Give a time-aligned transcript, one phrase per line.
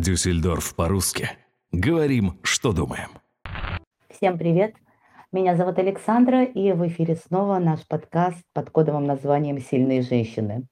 [0.00, 1.30] Дюссельдорф по-русски.
[1.72, 3.08] Говорим, что думаем.
[4.08, 4.74] Всем привет!
[5.32, 10.66] Меня зовут Александра, и в эфире снова наш подкаст под кодовым названием «Сильные женщины».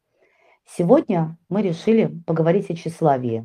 [0.64, 3.44] Сегодня мы решили поговорить о тщеславии.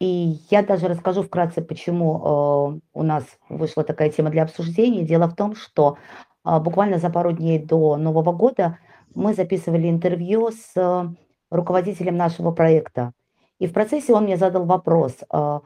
[0.00, 5.04] И я даже расскажу вкратце, почему э, у нас вышла такая тема для обсуждения.
[5.04, 5.98] Дело в том, что
[6.44, 8.78] э, буквально за пару дней до Нового года
[9.14, 11.04] мы записывали интервью с э,
[11.50, 13.12] руководителем нашего проекта.
[13.58, 15.60] И в процессе он мне задал вопрос, э,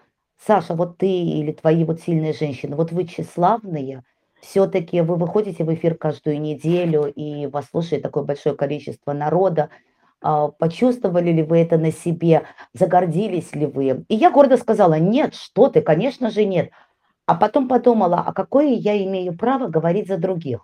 [0.47, 4.03] Саша, вот ты или твои вот сильные женщины, вот вы тщеславные,
[4.41, 9.69] все-таки вы выходите в эфир каждую неделю, и вас слушает такое большое количество народа,
[10.23, 14.05] а, почувствовали ли вы это на себе, загордились ли вы?
[14.09, 16.71] И я гордо сказала, нет, что ты, конечно же нет.
[17.27, 20.61] А потом подумала, а какое я имею право говорить за других?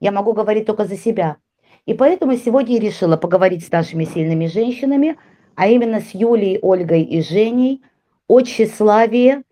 [0.00, 1.36] Я могу говорить только за себя.
[1.84, 5.16] И поэтому сегодня я решила поговорить с нашими сильными женщинами,
[5.56, 7.82] а именно с Юлией, Ольгой и Женей
[8.28, 9.42] о тщеславии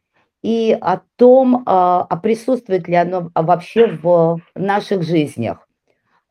[0.42, 5.66] и о том, а, а присутствует ли оно вообще в наших жизнях.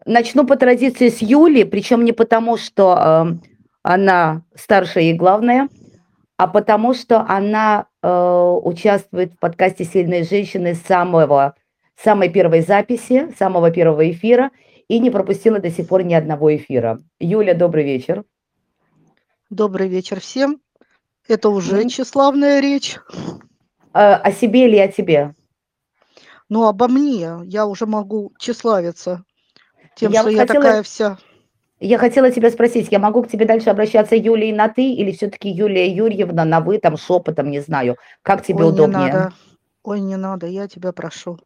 [0.06, 3.48] Начну по традиции с Юли, причем не потому, что э,
[3.84, 5.70] она старшая и главная,
[6.38, 11.56] а потому что она э, участвует в подкасте «Сильные женщины» с самого,
[11.96, 14.52] самой первой записи, самого первого эфира
[14.90, 17.00] и не пропустила до сих пор ни одного эфира.
[17.20, 18.26] Юля, добрый вечер.
[19.54, 20.60] Добрый вечер всем.
[21.28, 22.98] Это уже тщеславная речь.
[23.94, 25.36] А, о себе или о тебе?
[26.50, 27.34] Ну, обо мне.
[27.44, 29.24] Я уже могу тщеславиться
[29.96, 31.20] тем, я что вот я хотела, такая вся.
[31.80, 35.50] Я хотела тебя спросить, я могу к тебе дальше обращаться Юлией на ты или все-таки
[35.50, 39.06] Юлия Юрьевна на вы, там шепотом, не знаю, как тебе Ой, удобнее?
[39.06, 39.34] Не надо.
[39.84, 41.38] Ой, не надо, я тебя прошу.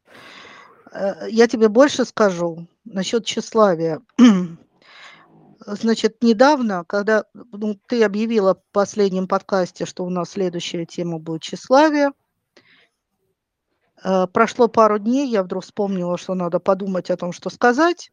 [0.94, 4.00] Э, я тебе больше скажу насчет тщеславия.
[5.70, 11.42] Значит, недавно, когда ну, ты объявила в последнем подкасте, что у нас следующая тема будет
[11.42, 12.12] тщеславие,
[14.02, 18.12] э, прошло пару дней, я вдруг вспомнила, что надо подумать о том, что сказать.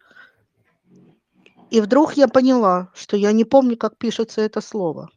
[1.71, 5.11] И вдруг я поняла, что я не помню, как пишется это слово.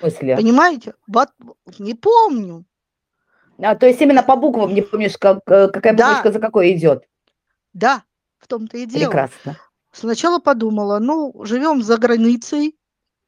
[0.00, 0.34] Смысле?
[0.34, 0.94] Понимаете?
[1.06, 1.28] Вот,
[1.78, 2.64] не помню.
[3.58, 6.08] А, то есть именно по буквам не помнишь, как, э, какая да.
[6.08, 7.04] буквочка за какой идет?
[7.72, 8.02] Да,
[8.38, 9.04] в том-то и дело.
[9.04, 9.56] Прекрасно.
[9.96, 12.78] Сначала подумала, ну, живем за границей,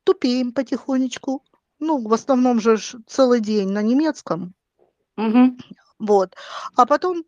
[0.05, 1.43] тупеем потихонечку.
[1.79, 4.55] Ну, в основном же целый день на немецком.
[5.17, 5.57] Угу.
[5.99, 6.37] Вот.
[6.77, 7.25] А потом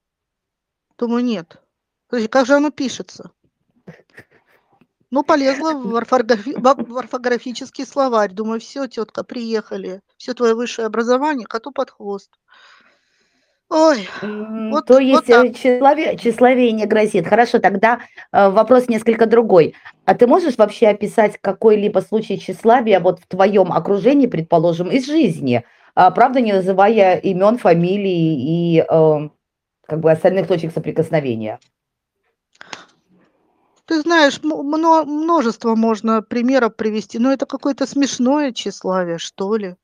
[0.98, 1.62] думаю, нет.
[2.08, 3.30] Как же оно пишется?
[5.10, 6.54] Ну, полезла в, орфографи...
[6.54, 8.32] в орфографический словарь.
[8.32, 10.02] Думаю, все, тетка, приехали.
[10.18, 12.30] Все твое высшее образование коту под хвост.
[13.70, 17.28] Ой, вот, То есть вот э, тщеславие, тщеславие не грозит.
[17.28, 18.00] Хорошо, тогда
[18.32, 19.76] э, вопрос несколько другой.
[20.06, 25.64] А ты можешь вообще описать какой-либо случай тщеславия вот в твоем окружении, предположим, из жизни?
[25.94, 29.28] А, правда, не называя имен, фамилий и э,
[29.86, 31.60] как бы остальных точек соприкосновения?
[33.84, 39.76] Ты знаешь, множество можно примеров привести, но это какое-то смешное тщеславие, что ли.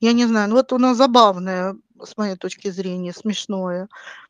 [0.00, 3.88] Я не знаю, ну вот оно забавное, с моей точки зрения, смешное.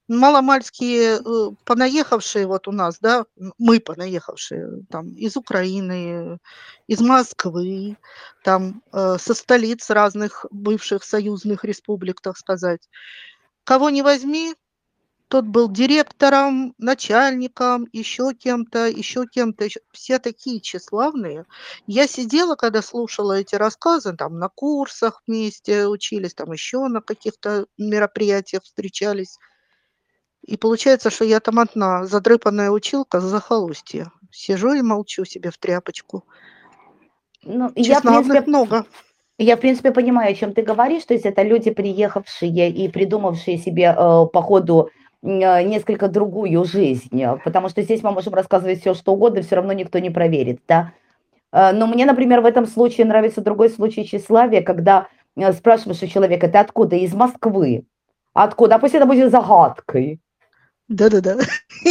[0.08, 3.24] Маломальские э, понаехавшие вот у нас, да,
[3.58, 6.38] мы понаехавшие там из Украины,
[6.86, 7.96] из Москвы,
[8.42, 12.88] там э, со столиц разных бывших союзных республик, так сказать.
[13.64, 14.54] Кого не возьми,
[15.30, 21.46] тот был директором, начальником, еще кем-то, еще кем-то, все такие тщеславные.
[21.86, 27.66] Я сидела, когда слушала эти рассказы, там на курсах вместе учились, там еще на каких-то
[27.78, 29.38] мероприятиях встречались.
[30.42, 34.10] И получается, что я там одна задрыпанная училка за захолустье.
[34.32, 36.24] Сижу и молчу себе в тряпочку.
[37.44, 38.84] Ну, я, в принципе, много.
[39.38, 41.04] Я, в принципе, понимаю, о чем ты говоришь.
[41.04, 44.90] То есть это люди, приехавшие и придумавшие себе э, по ходу
[45.22, 49.98] несколько другую жизнь, потому что здесь мы можем рассказывать все, что угодно, все равно никто
[49.98, 50.92] не проверит, да.
[51.52, 56.06] А, но мне, например, в этом случае нравится другой случай тщеславия, когда а, спрашиваешь у
[56.06, 56.96] человека, ты откуда?
[56.96, 57.84] Из Москвы.
[58.32, 58.76] Откуда?
[58.76, 60.20] А пусть это будет загадкой.
[60.88, 61.36] Да-да-да.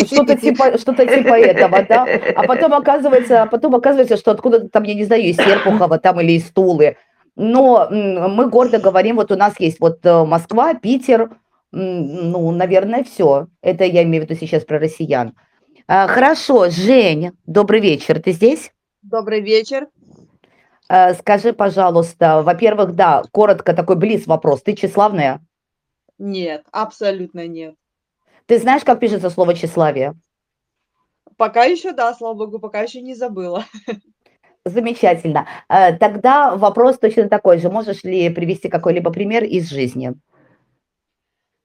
[0.06, 2.06] Что-то типа, что-то типа этого, да.
[2.36, 6.34] А потом оказывается, потом оказывается, что откуда там, я не знаю, из Серпухова там или
[6.34, 6.98] из Тулы.
[7.36, 11.30] Но мы гордо говорим, вот у нас есть вот э, Москва, Питер,
[11.72, 13.48] ну, наверное, все.
[13.62, 15.36] Это я имею в виду сейчас про россиян.
[15.88, 18.22] А, хорошо, Жень, добрый вечер.
[18.22, 18.72] Ты здесь?
[19.02, 19.88] Добрый вечер.
[20.88, 24.64] А, скажи, пожалуйста, во-первых, да, коротко такой близ вопрос.
[24.64, 25.40] Ты тщеславная?
[26.18, 27.76] Нет, абсолютно нет.
[28.46, 30.16] Ты знаешь, как пишется слово тщеславие?
[31.38, 33.66] Пока еще да, слава богу, пока еще не забыла.
[34.66, 35.48] Замечательно.
[35.70, 37.70] Э, тогда вопрос точно такой же.
[37.70, 40.14] Можешь ли привести какой-либо пример из жизни?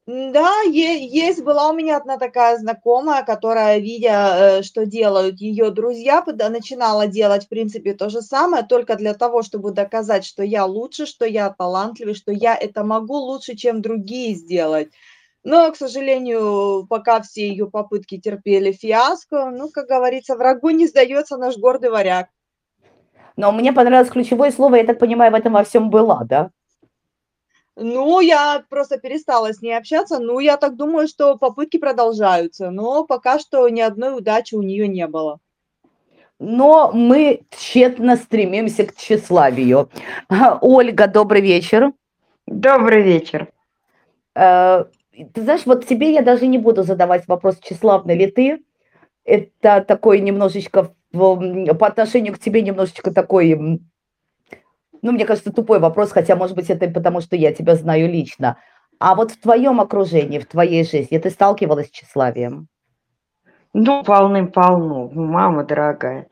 [0.07, 6.23] Да, есть, была у меня одна такая знакомая, которая, видя, э, что делают ее друзья,
[6.27, 11.07] начинала делать, в принципе, то же самое, только для того, чтобы доказать, что я лучше,
[11.07, 14.91] что я талантливый, что я это могу лучше, чем другие сделать.
[15.43, 21.39] Но, к сожалению, пока все ее попытки терпели фиаско, ну, как говорится, врагу не сдается
[21.39, 22.29] наш гордый варяг.
[23.37, 26.51] Но мне понравилось ключевое слово, я так понимаю, в этом во всем была, да?
[27.77, 30.21] Ну, я просто перестала с ней общаться.
[30.21, 34.87] Ну, я так думаю, что попытки продолжаются, но пока что ни одной удачи у нее
[34.87, 35.41] не было.
[36.39, 39.91] Но мы тщетно стремимся к тщеславию.
[40.61, 41.93] Ольга, добрый вечер.
[42.47, 43.49] Добрый вечер.
[44.37, 44.85] Э,
[45.33, 48.63] ты знаешь, вот тебе я даже не буду задавать вопрос, тщеславна ли ты.
[49.25, 53.81] Это такой немножечко, по отношению к тебе немножечко такой
[55.05, 58.57] ну, мне кажется, тупой вопрос, хотя, может быть, это потому, что я тебя знаю лично.
[58.99, 62.69] А вот в твоем окружении, в твоей жизни ты сталкивалась с тщеславием?
[63.75, 66.29] Ну, полным-полно, мама дорогая.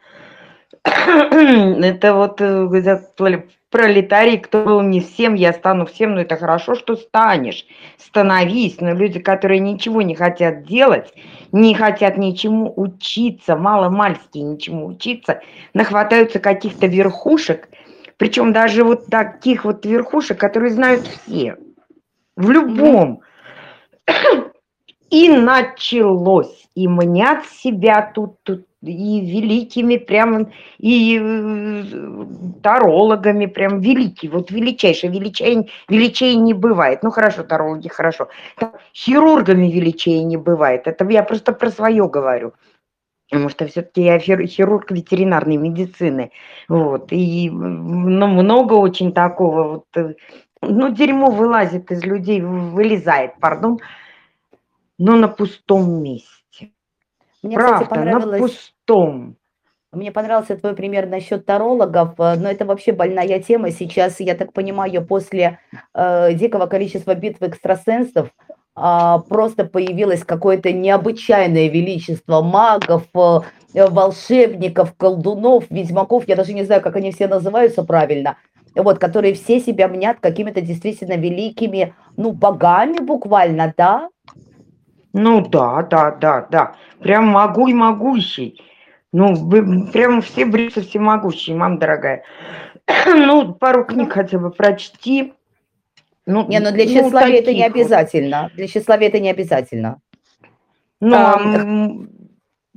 [0.83, 6.97] Это вот э, пролетарий, кто был не всем, я стану всем, но это хорошо, что
[6.97, 7.67] станешь.
[7.99, 11.13] Становись, но люди, которые ничего не хотят делать,
[11.53, 15.43] не хотят ничему учиться, мало-мальски ничему учиться,
[15.75, 17.69] нахватаются каких-то верхушек–
[18.17, 21.57] причем даже вот таких вот верхушек, которые знают все.
[22.37, 23.23] В любом.
[25.11, 26.69] И началось.
[26.75, 31.85] И мнят себя тут, тут и великими прям, и э,
[32.63, 37.03] тарологами прям великий, вот величайший, величай, величей не бывает.
[37.03, 38.29] Ну хорошо, тарологи, хорошо.
[38.95, 40.87] Хирургами величей не бывает.
[40.87, 42.55] Это я просто про свое говорю
[43.33, 46.33] потому что все-таки я хирург ветеринарной медицины,
[46.69, 50.17] вот, и ну, много очень такого вот, э,
[50.61, 53.81] ну, дерьмо вылазит из людей, вылезает, пардон,
[54.99, 56.73] но на пустом месте.
[57.43, 59.37] Мне, Правда, кстати, на пустом.
[59.93, 63.71] Мне понравился твой пример насчет тарологов, э, но это вообще больная тема.
[63.71, 65.59] Сейчас, я так понимаю, после
[65.95, 68.29] э, дикого количества битв экстрасенсов
[68.75, 73.41] просто появилось какое-то необычайное величество магов, э,
[73.75, 78.37] волшебников, колдунов, ведьмаков, я даже не знаю, как они все называются правильно,
[78.75, 84.09] вот, которые все себя мнят какими-то действительно великими, ну, богами буквально, да?
[85.13, 88.61] Ну, да, да, да, да, прям могу и могущий.
[89.13, 92.25] Ну, вы прям все бриться всемогущие, мам дорогая.
[93.07, 95.35] ну, пару книг хотя бы прочти.
[96.27, 98.43] Ну, не, но ну, для ну, тщеславия это не обязательно.
[98.45, 98.53] Вот.
[98.55, 100.01] Для тщеславия это не обязательно.
[101.01, 102.07] Ну, а,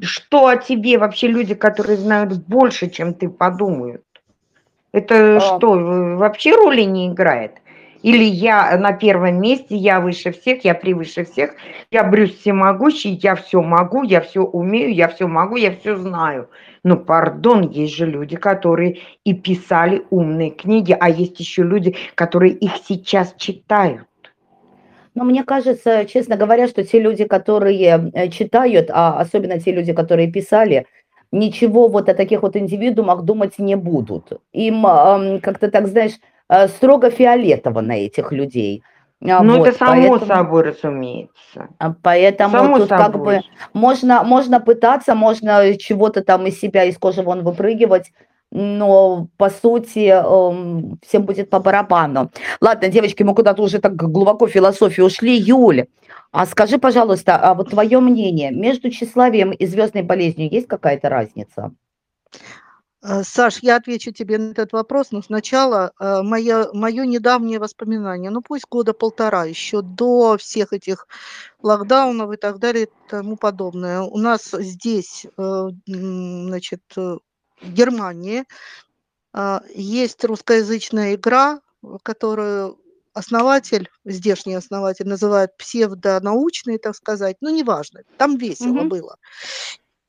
[0.01, 4.03] что о тебе вообще люди, которые знают больше, чем ты, подумают?
[4.92, 5.39] Это а...
[5.39, 5.71] что,
[6.18, 7.53] вообще роли не играет?
[8.05, 11.55] Или я на первом месте, я выше всех, я превыше всех,
[11.89, 16.51] я Брюс всемогущий, я все могу, я все умею, я все могу, я все знаю.
[16.83, 22.53] Ну, пардон, есть же люди, которые и писали умные книги, а есть еще люди, которые
[22.53, 24.05] их сейчас читают.
[25.15, 29.93] Но мне кажется, честно говоря, что те люди, которые э, читают, а особенно те люди,
[29.93, 30.85] которые писали,
[31.31, 34.39] ничего вот о таких вот индивидуумах думать не будут.
[34.53, 34.83] Им
[35.41, 36.34] как-то так, знаешь, э,
[36.68, 38.83] строго фиолетово на этих людей–
[39.21, 41.69] а, ну, вот, это само поэтому, собой разумеется.
[41.79, 43.05] А, поэтому само тут собой.
[43.05, 43.41] как бы
[43.74, 48.12] можно, можно пытаться, можно чего-то там из себя, из кожи вон выпрыгивать,
[48.51, 52.31] но по сути эм, всем будет по барабану.
[52.62, 55.36] Ладно, девочки, мы куда-то уже так глубоко в философию ушли.
[55.36, 55.88] Юля,
[56.31, 61.72] а скажи, пожалуйста, а вот твое мнение, между тщеславием и звездной болезнью есть какая-то разница?
[63.07, 68.31] Э, Саш, я отвечу тебе на этот вопрос, но сначала э, мое, мое недавнее воспоминание,
[68.31, 71.07] ну пусть года полтора, еще до всех этих
[71.62, 74.01] локдаунов и так далее и тому подобное.
[74.01, 77.21] У нас здесь, э, значит, в
[77.63, 78.43] Германии
[79.74, 81.59] есть русскоязычная игра,
[82.03, 82.79] которую
[83.13, 88.88] основатель, здешний основатель называют псевдонаучной, так сказать, ну неважно, там весело mm-hmm.
[88.88, 89.17] было.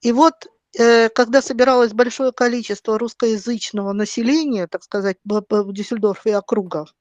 [0.00, 0.46] И вот
[0.76, 6.94] когда собиралось большое количество русскоязычного населения, так сказать, в Дюссельдорфе и округах,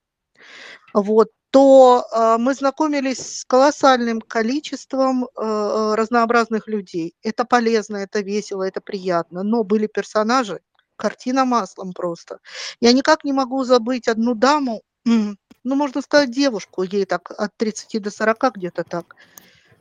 [0.94, 7.14] вот, то э, мы знакомились с колоссальным количеством э, разнообразных людей.
[7.22, 10.60] Это полезно, это весело, это приятно, но были персонажи,
[10.96, 12.40] картина маслом просто.
[12.80, 15.36] Я никак не могу забыть одну даму, ну,
[15.76, 19.14] можно сказать, девушку, ей так от 30 до 40 где-то так,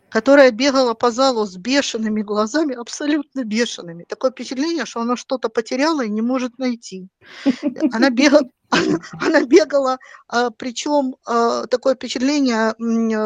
[0.09, 4.05] которая бегала по залу с бешеными глазами, абсолютно бешеными.
[4.07, 7.07] Такое впечатление, что она что-то потеряла и не может найти.
[7.91, 8.47] Она бегала,
[9.25, 9.97] она бегала,
[10.27, 12.73] а, причем а, такое впечатление,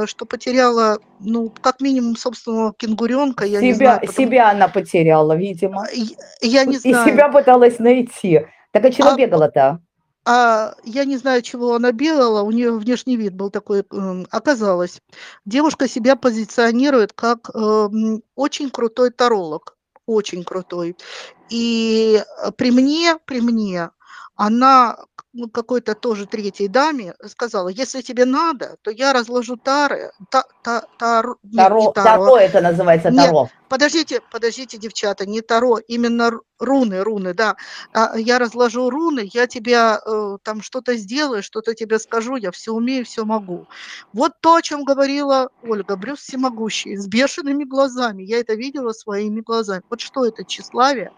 [0.08, 3.46] что потеряла, ну, как минимум, собственного кенгуренка.
[3.46, 4.18] Я себя, не знаю, потому...
[4.28, 5.88] себя она потеряла, видимо.
[6.42, 7.08] Я не знаю.
[7.08, 8.42] И себя пыталась найти.
[8.72, 9.82] Так а чего а, бегала-то?
[10.26, 13.84] А я не знаю, чего она бегала, у нее внешний вид был такой.
[14.30, 15.02] Оказалось,
[15.46, 17.90] девушка себя позиционирует как э,
[18.36, 20.98] очень крутой таролог, очень крутой.
[21.50, 22.22] И
[22.58, 23.90] при мне, при мне,
[24.36, 24.98] она
[25.34, 30.12] ну, какой-то тоже третьей даме сказала, если тебе надо, то я разложу тары.
[30.30, 31.94] Та, та, тар, таро, нет, таро.
[31.94, 33.44] таро это называется таро.
[33.44, 37.56] Нет, подождите, подождите, девчата, не таро, именно руны, руны, да.
[37.94, 42.74] А, я разложу руны, я тебя э, там что-то сделаю, что-то тебе скажу, я все
[42.74, 43.68] умею, все могу.
[44.14, 48.24] Вот то, о чем говорила Ольга, Брюс всемогущий, с бешеными глазами.
[48.24, 49.84] Я это видела своими глазами.
[49.90, 51.12] Вот что это тщеславие?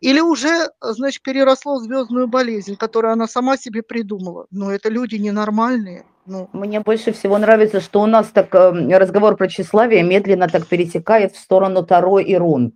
[0.00, 4.46] Или уже, значит, переросло звездную болезнь, которую она сама себе придумала.
[4.50, 6.04] Но это люди ненормальные.
[6.26, 6.48] Ну.
[6.52, 11.34] Мне больше всего нравится, что у нас так э, разговор про тщеславие медленно так перетекает
[11.34, 12.72] в сторону Таро и Рун.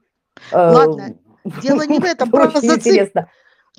[0.52, 1.14] Э, Ладно,
[1.62, 3.14] дело не в этом, просто зацеп...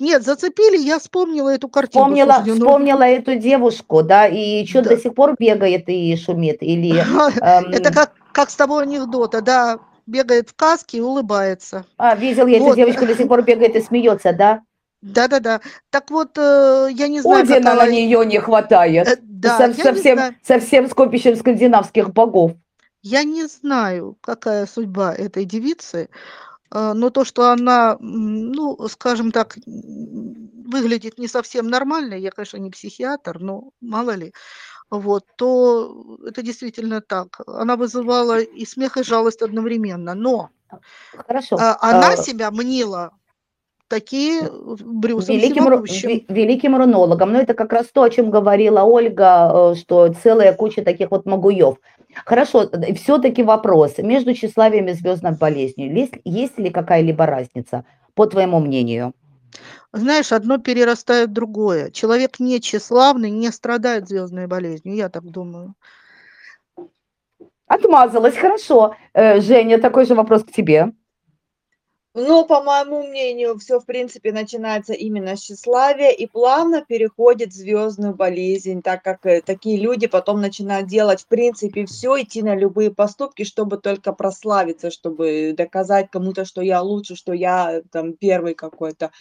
[0.00, 2.04] Нет, зацепили, я вспомнила эту картину.
[2.04, 2.66] Вспомнила, Слушайте, ну...
[2.66, 4.90] вспомнила эту девушку, да, и что да.
[4.90, 6.98] до сих пор бегает и шумит, или...
[7.42, 7.70] Эм...
[7.70, 11.84] Это как, как с того анекдота, да, бегает в каске и улыбается.
[11.98, 12.68] А, видел я вот.
[12.68, 14.62] эту девочку, до сих пор бегает и смеется, да?
[15.02, 15.60] Да-да-да.
[15.90, 17.40] Так вот, э, я не знаю...
[17.40, 17.86] Ордена какая...
[17.86, 19.08] на нее не хватает.
[19.08, 22.52] Э, да, Со, совсем, не совсем скопищем скандинавских богов.
[23.02, 26.10] Я не знаю, какая судьба этой девицы,
[26.74, 32.70] э, но то, что она, ну, скажем так, выглядит не совсем нормально, я, конечно, не
[32.70, 34.34] психиатр, но мало ли,
[34.90, 37.40] вот, то это действительно так.
[37.46, 40.14] Она вызывала и смех, и жалость одновременно.
[40.14, 40.50] Но
[41.26, 41.56] Хорошо.
[41.58, 42.16] А, она а...
[42.16, 43.12] себя мнила
[43.90, 47.32] такие Брюсом великим, великим рунологом.
[47.32, 51.26] Но это как раз то, о чем говорила Ольга, э, что целая куча таких вот
[51.26, 51.76] могуев.
[52.24, 53.98] Хорошо, все-таки вопрос.
[53.98, 59.12] Между тщеславием и звездной болезнью есть, есть ли какая-либо разница, по твоему мнению?
[59.92, 61.90] Знаешь, одно перерастает в другое.
[61.90, 65.74] Человек не тщеславный не страдает звездной болезнью, я так думаю.
[67.66, 68.94] Отмазалась, хорошо.
[69.14, 70.92] Э, Женя, такой же вопрос к тебе.
[72.12, 77.56] Ну, по моему мнению, все, в принципе, начинается именно с тщеславия и плавно переходит в
[77.56, 82.56] звездную болезнь, так как э, такие люди потом начинают делать, в принципе, все, идти на
[82.56, 88.54] любые поступки, чтобы только прославиться, чтобы доказать кому-то, что я лучше, что я там первый
[88.54, 89.12] какой-то.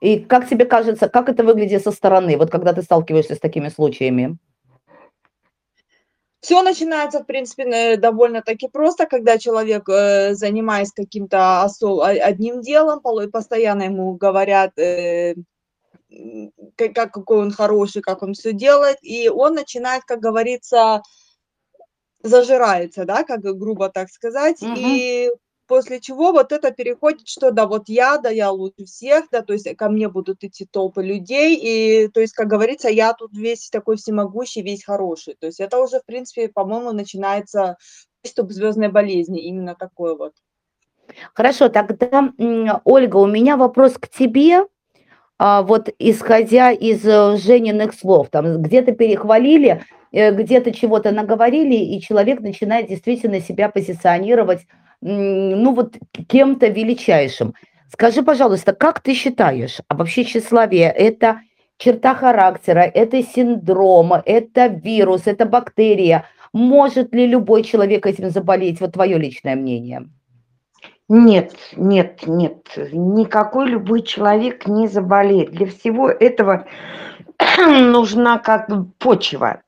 [0.00, 3.68] И как тебе кажется, как это выглядит со стороны, вот когда ты сталкиваешься с такими
[3.68, 4.38] случаями?
[6.44, 13.00] Все начинается, в принципе, довольно-таки просто, когда человек, э, занимаясь каким-то одним делом,
[13.32, 15.36] постоянно ему говорят, э,
[16.76, 21.00] как, какой он хороший, как он все делает, и он начинает, как говорится,
[22.22, 24.74] зажирается, да, как грубо так сказать, угу.
[24.76, 25.30] и
[25.66, 29.52] после чего вот это переходит, что да, вот я, да, я лучше всех, да, то
[29.52, 33.70] есть ко мне будут идти толпы людей, и, то есть, как говорится, я тут весь
[33.70, 37.76] такой всемогущий, весь хороший, то есть это уже, в принципе, по-моему, начинается
[38.22, 40.32] приступ звездной болезни, именно такой вот.
[41.34, 42.32] Хорошо, тогда,
[42.84, 44.66] Ольга, у меня вопрос к тебе,
[45.38, 52.00] а, вот исходя из э, Жениных слов, там где-то перехвалили, э, где-то чего-то наговорили, и
[52.00, 54.60] человек начинает действительно себя позиционировать
[55.04, 55.96] ну вот
[56.28, 57.54] кем-то величайшим.
[57.92, 61.40] Скажи, пожалуйста, как ты считаешь, а вообще тщеславие– это
[61.76, 66.24] черта характера, это синдром, это вирус, это бактерия?
[66.54, 68.80] Может ли любой человек этим заболеть?
[68.80, 70.08] Вот твое личное мнение.
[71.08, 75.50] Нет, нет, нет, никакой любой человек не заболеет.
[75.50, 76.66] Для всего этого
[77.58, 79.63] нужна как бы почва.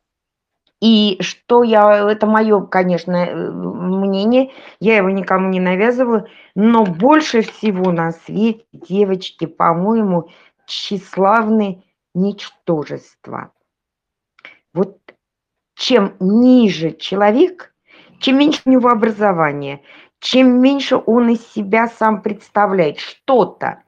[0.80, 7.40] И что я, это мое, конечно, э, мнение, я его никому не навязываю, но больше
[7.40, 10.28] всего на свете, девочки, по-моему,
[10.66, 11.83] тщеславны
[12.14, 13.52] ничтожества.
[14.75, 14.99] Вот
[15.75, 17.75] чем ниже человек,
[18.18, 19.80] чем меньше у него образования,
[20.21, 23.83] чем меньше он из себя сам представляет что-то,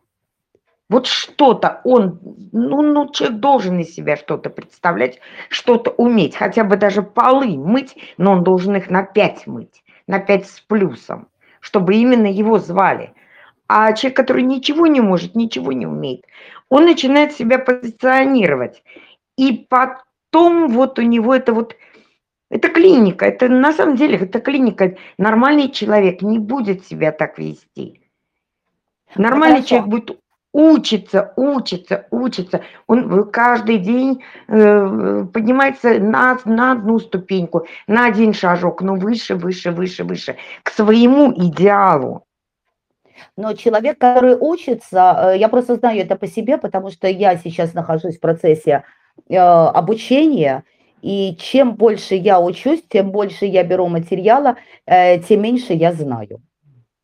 [0.88, 2.18] вот что-то он,
[2.52, 7.97] ну, ну, человек должен из себя что-то представлять, что-то уметь, хотя бы даже полы мыть,
[8.16, 11.28] но он должен их на пять мыть, на пять с плюсом,
[11.61, 13.12] чтобы именно его звали.
[13.68, 16.25] А человек, который ничего не может, ничего не умеет,
[16.71, 18.83] он начинает себя позиционировать.
[19.37, 21.76] И потом вот у него это вот
[22.50, 24.97] Это клиника, это на самом деле, это клиника.
[25.18, 28.00] Нормальный человек не будет себя так вести.
[29.16, 29.68] Нормальный хорошо.
[29.68, 30.18] человек будет
[30.52, 32.62] учиться, учиться, учиться.
[32.87, 39.71] Он каждый день э, поднимается на, на одну ступеньку, на один шажок, но выше, выше,
[39.71, 42.25] выше, выше, к своему идеалу.
[43.37, 47.75] Но человек, который учится, э, я просто знаю это по себе, потому что я сейчас
[47.75, 48.85] нахожусь в процессе
[49.28, 50.64] э, обучения,
[51.02, 56.40] и чем больше я учусь, тем больше я беру материала, э, тем меньше я знаю.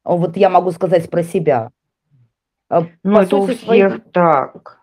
[0.05, 1.71] Вот я могу сказать про себя.
[2.75, 4.81] Э, Ну, это у сути своей- всех так.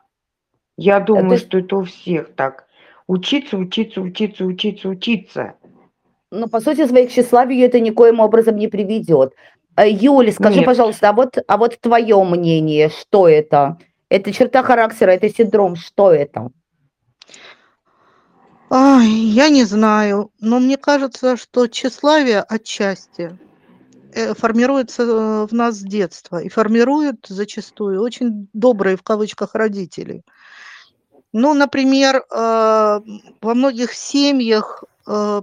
[0.77, 2.65] Я думаю, есть- что это у всех так.
[3.07, 5.53] Учиться, учиться, учиться, учиться, учиться.
[6.31, 9.33] Ну, по сути, своей к тщеславию это никоим образом не приведет.
[9.75, 10.65] Э, Юля, скажи, Нет.
[10.65, 13.77] пожалуйста, а вот, а вот твое мнение, что это?
[14.09, 16.49] Это черта характера, это синдром, что это?
[18.69, 23.37] Ай, я не знаю, но мне кажется, что тщеславие отчасти
[24.33, 30.23] формируется э, в нас с детства и формирует зачастую очень добрые в кавычках родители.
[31.33, 35.41] Ну, например, э, во многих семьях, э,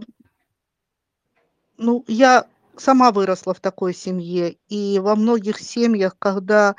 [1.78, 2.46] ну, я
[2.76, 6.76] сама выросла в такой семье, и во многих семьях, когда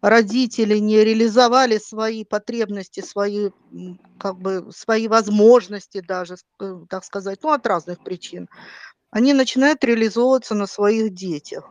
[0.00, 3.50] родители не реализовали свои потребности, свои,
[4.18, 8.48] как бы, свои возможности даже, э, так сказать, ну, от разных причин,
[9.10, 11.70] они начинают реализовываться на своих детях,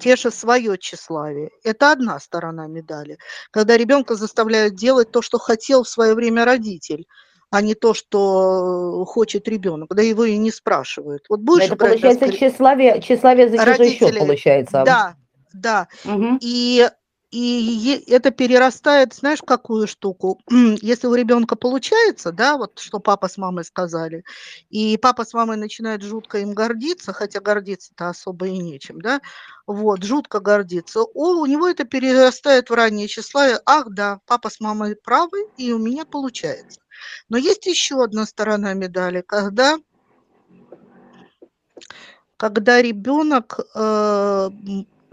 [0.00, 1.50] теша свое тщеславие.
[1.64, 3.18] Это одна сторона медали.
[3.50, 7.06] Когда ребенка заставляют делать то, что хотел в свое время родитель,
[7.50, 11.26] а не то, что хочет ребенок, когда его и не спрашивают.
[11.28, 12.48] Вот будешь Это получается скрипке?
[12.48, 14.82] тщеславие, тщеславие за чужой счет, получается.
[14.86, 15.16] Да,
[15.52, 15.88] да.
[16.04, 16.38] Мгм.
[16.40, 16.88] И,
[17.32, 20.38] и это перерастает, знаешь, в какую штуку?
[20.50, 24.22] Если у ребенка получается, да, вот что папа с мамой сказали,
[24.68, 29.22] и папа с мамой начинает жутко им гордиться, хотя гордиться-то особо и нечем, да,
[29.66, 34.60] вот, жутко гордиться, о, у него это перерастает в раннее тщеславие, ах, да, папа с
[34.60, 36.80] мамой правы, и у меня получается.
[37.30, 39.78] Но есть еще одна сторона медали, когда
[42.36, 44.50] когда ребенок э,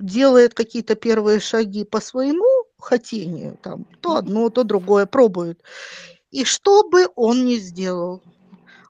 [0.02, 2.46] делает какие-то первые шаги по своему
[2.80, 5.62] хотению, там, то одно, то другое, пробует.
[6.32, 8.22] И что бы он ни сделал,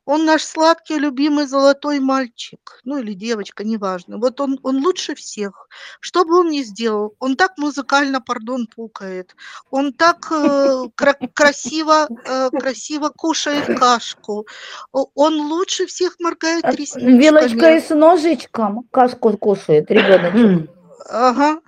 [0.05, 4.17] он наш сладкий, любимый золотой мальчик, ну или девочка, неважно.
[4.17, 5.67] Вот он, он лучше всех.
[5.99, 9.35] Что бы он ни сделал, он так музыкально, пардон, пукает,
[9.69, 14.47] он так э, кра- красиво, э, красиво кушает кашку,
[14.91, 17.21] он лучше всех моргает А, ресничками.
[17.21, 20.71] Вилочкой с ножичком кашку кушает ребеночек.
[21.09, 21.59] Ага,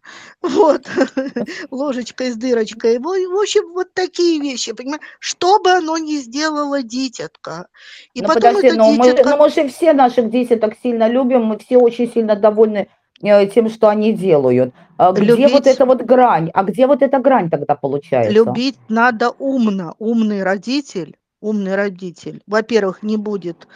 [0.42, 0.90] вот,
[1.72, 3.00] ложечкой с дырочкой.
[3.00, 5.02] В общем, вот такие вещи, понимаешь?
[5.20, 7.68] Что бы оно ни сделало дитятка.
[8.14, 9.30] И Ну потом подожди, это ну мы, дитятка...
[9.30, 12.88] ну мы же все наших деток сильно любим, мы все очень сильно довольны
[13.22, 14.74] э, тем, что они делают.
[14.98, 16.52] А где вот Любить- эта вот грань?
[16.54, 18.32] А где вот эта грань тогда получается?
[18.32, 19.96] Любить надо умно.
[19.98, 23.68] Умный родитель, умный родитель, во-первых, не будет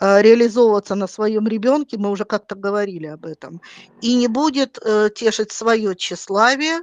[0.00, 3.60] реализовываться на своем ребенке, мы уже как-то говорили об этом,
[4.00, 6.82] и не будет э, тешить свое тщеславие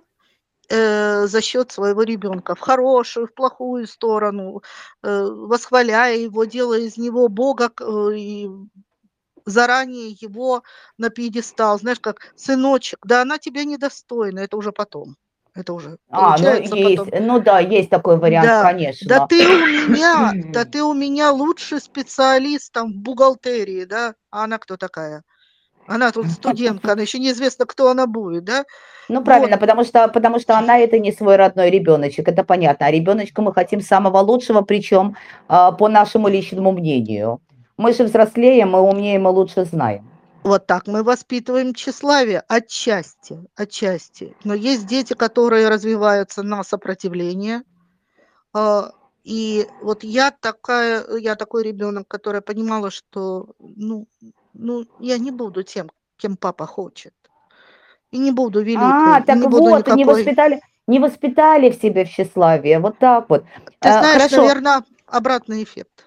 [0.70, 4.64] э, за счет своего ребенка в хорошую, в плохую сторону,
[5.04, 8.50] э, восхваляя его, делая из него Бога э, и
[9.46, 10.64] заранее его
[10.98, 15.16] на пьедестал, знаешь, как сыночек, да она тебя недостойна, это уже потом.
[15.56, 17.26] Это уже А, ну есть, потом.
[17.26, 19.08] ну да, есть такой вариант, Да, конечно.
[19.08, 24.16] Да ты у меня, да ты у меня лучший специалист там в бухгалтерии, да?
[24.32, 25.24] А она кто такая?
[25.88, 28.66] Она тут студентка, она еще неизвестно, кто она будет, да?
[29.08, 29.60] Ну, правильно, Вот.
[29.62, 32.88] потому что, потому что она это не свой родной ребеночек, это понятно.
[32.88, 35.16] А ребеночка мы хотим самого лучшего, причем
[35.48, 37.40] а, по нашему личному мнению.
[37.78, 40.10] Мы же взрослеем, мы умнее, мы лучше знаем.
[40.46, 44.36] Вот так мы воспитываем тщеславие отчасти, отчасти.
[44.44, 47.64] Но есть дети, которые развиваются на сопротивление.
[48.54, 48.92] А,
[49.24, 54.06] И вот я такая, я такой ребенок, который понимала, что, ну,
[54.54, 57.14] ну, я не буду тем, кем папа хочет.
[58.12, 59.16] И не буду великой.
[59.18, 60.06] А, так не буду вот, не никакой.
[60.24, 63.46] воспитали, не воспитали в себе в тщеславие, вот так вот.
[63.80, 64.42] Ты Э, знаешь, хорошо.
[64.44, 66.05] наверное, обратный эффект.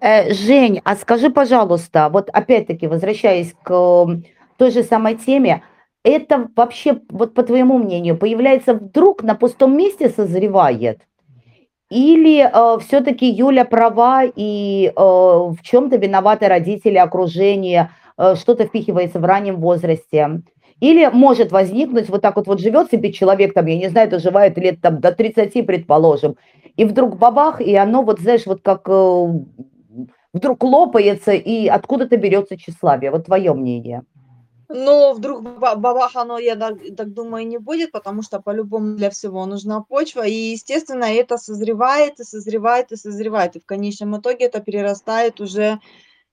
[0.00, 4.06] Э, Жень, а скажи, пожалуйста, вот опять-таки, возвращаясь к
[4.56, 5.62] той же самой теме,
[6.04, 11.00] это вообще, вот по твоему мнению, появляется вдруг на пустом месте созревает?
[11.90, 12.48] Или
[12.80, 19.56] все-таки Юля права и э, в чем-то виноваты родители, окружение, э, что-то впихивается в раннем
[19.56, 20.42] возрасте?
[20.80, 24.56] Или может возникнуть, вот так вот, вот живет себе человек, там, я не знаю, доживает
[24.58, 26.36] лет там до 30, предположим,
[26.76, 29.26] и вдруг бабах, и оно вот, знаешь, вот как э,
[30.32, 33.10] вдруг лопается и откуда-то берется тщеславие?
[33.10, 34.02] Вот твое мнение.
[34.68, 39.08] Но вдруг ба- бабах оно, я так, так думаю, не будет, потому что по-любому для
[39.08, 40.26] всего нужна почва.
[40.26, 43.56] И, естественно, это созревает и созревает и созревает.
[43.56, 45.80] И в конечном итоге это перерастает уже,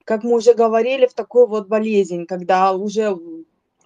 [0.03, 3.17] как мы уже говорили, в такую вот болезнь, когда уже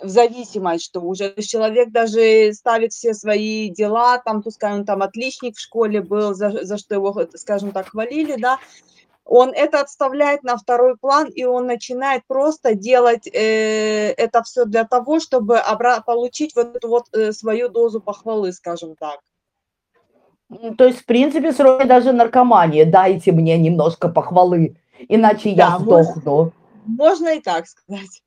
[0.02, 5.58] в зависимость, что уже человек даже ставит все свои дела, там, пускай он там отличник
[5.58, 8.58] в школе был, за, за что его, скажем так, хвалили, да,
[9.30, 14.86] он это отставляет на второй план, и он начинает просто делать э, это все для
[14.86, 15.62] того, чтобы
[16.06, 19.20] получить вот эту вот э, свою дозу похвалы, скажем так.
[20.50, 22.84] М, То есть, в принципе, сроки даже наркомании.
[22.86, 24.76] Дайте мне немножко похвалы,
[25.08, 26.52] иначе я Да, можно, сдохну.
[26.86, 28.24] можно и так сказать.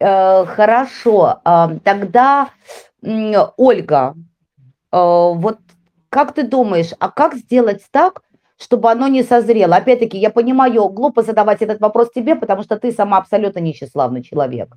[0.00, 2.50] Э, Хорошо, а, тогда,
[3.56, 4.14] Ольга,
[4.90, 5.58] э, вот
[6.08, 8.22] как ты думаешь, а как сделать так,
[8.58, 9.76] чтобы оно не созрело?
[9.76, 14.74] Опять-таки, я понимаю, глупо задавать этот вопрос тебе, потому что ты сама абсолютно несчастливый человек.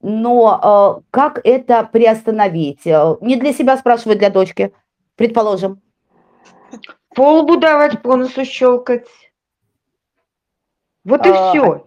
[0.00, 2.86] Но э, как это приостановить?
[2.86, 4.72] Э, Не для себя спрашиваю, для дочки,
[5.16, 5.80] предположим.
[7.14, 9.08] По лбу давать, по носу щелкать.
[11.04, 11.84] Вот и А, все.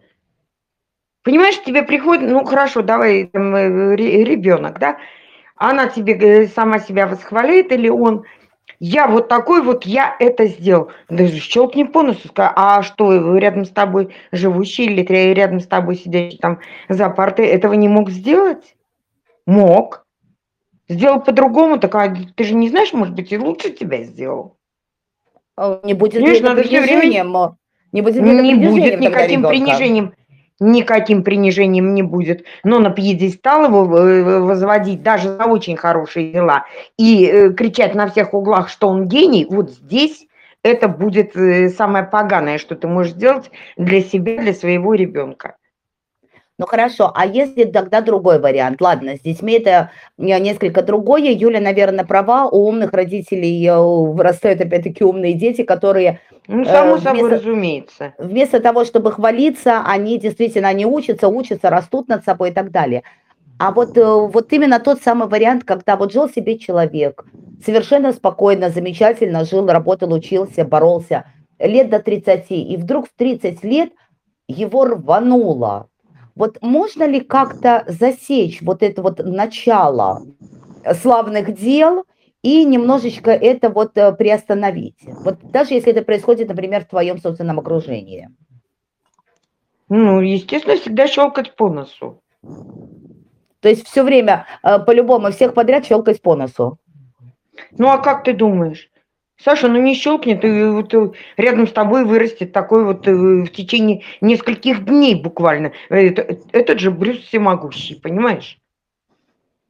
[1.23, 4.97] Понимаешь, тебе приходит, ну хорошо, давай там, э, ре- ребенок, да?
[5.55, 8.25] Она тебе э, сама себя восхваляет или он,
[8.83, 10.89] я вот такой вот, я это сделал.
[11.07, 15.67] Да щелкни по носу, ска- а что, рядом с тобой живущий или ря- рядом с
[15.67, 18.75] тобой сидящий там за партой этого не мог сделать?
[19.45, 20.07] Мог.
[20.89, 24.57] Сделал по-другому, так а ты же не знаешь, может быть, и лучше тебя сделал.
[25.55, 27.23] Э, Не будет это надо все время
[27.91, 30.13] Не будет не будет никаким принижением.
[30.61, 32.45] Никаким принижением не будет.
[32.63, 36.65] Но на пьедестал его э, возводить даже за очень хорошие дела
[36.97, 40.27] и э, кричать на всех углах, что он гений, вот здесь
[40.61, 45.55] это будет э, самое поганое, что ты можешь сделать для себя, для своего ребенка.
[46.61, 48.79] Ну хорошо, а если тогда другой вариант?
[48.81, 51.31] Ладно, с детьми это э, несколько другое.
[51.31, 52.47] Юля, наверное, права.
[52.47, 58.13] У умных родителей э, вырастают опять-таки умные дети, которые Ну, Э, само собой, вместо- разумеется.
[58.19, 63.01] вместо того, чтобы хвалиться, они действительно они учатся, учатся, растут над собой и так далее.
[63.57, 67.25] А вот, вот именно тот самый вариант, когда вот жил себе человек,
[67.65, 71.25] совершенно спокойно, замечательно жил, работал, учился, боролся,
[71.59, 73.89] лет до 30, и вдруг в 30 лет
[74.47, 75.87] его рвануло.
[76.35, 80.23] Вот можно ли как-то засечь вот это вот начало
[81.01, 82.05] славных дел
[82.41, 84.97] и немножечко это вот э, приостановить?
[85.23, 88.29] Вот даже если это происходит, например, в твоем собственном окружении.
[89.89, 92.21] Ну, естественно, всегда щелкать по носу.
[93.59, 96.77] То есть все время э, по-любому всех подряд щелкать по носу.
[97.77, 98.90] Ну, а как ты думаешь?
[99.43, 103.47] Саша, ну не щелкнет, и вот э, рядом с тобой вырастет такой вот э, в
[103.49, 105.71] течение нескольких дней буквально.
[105.89, 108.57] Это- этот же Брюс всемогущий, понимаешь?